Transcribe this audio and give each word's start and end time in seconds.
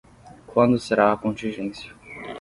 Quando 0.47 0.79
será 0.79 1.11
a 1.13 1.17
contingência? 1.17 1.91